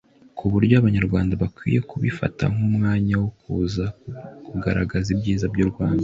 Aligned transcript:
ku 0.37 0.43
buryo 0.51 0.73
Abanyarwanda 0.81 1.33
bakwiye 1.41 1.79
kubifata 1.89 2.43
nk’ 2.53 2.59
umwanya 2.67 3.13
wo 3.21 3.29
kuza 3.39 3.85
kugaragaza 4.47 5.07
ibyiza 5.15 5.45
by’ 5.53 5.61
u 5.65 5.69
Rwanda 5.73 5.99